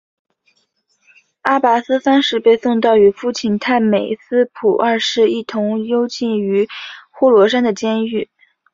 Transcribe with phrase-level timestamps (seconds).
[1.43, 6.67] 阿拔斯三世被送到与父亲太美斯普二世一同幽禁于
[7.11, 8.27] 呼罗珊的监狱。